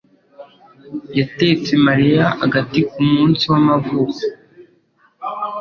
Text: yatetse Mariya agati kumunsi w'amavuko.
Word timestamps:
yatetse 1.17 1.71
Mariya 1.87 2.25
agati 2.45 2.79
kumunsi 2.91 3.43
w'amavuko. 3.51 4.21